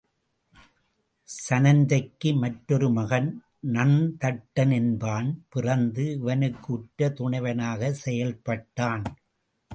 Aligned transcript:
சுநந்தைக்கு 1.29 2.29
மற்றொரு 2.39 2.89
மகன் 2.89 3.29
நந்தட்டன் 3.73 4.71
என்பான் 4.71 5.29
பிறந்து 5.49 6.11
இவனுக்கு 6.11 6.73
உற்ற 6.73 7.09
துணைவனாகச் 7.09 8.01
செயல்பட்டான். 8.05 9.05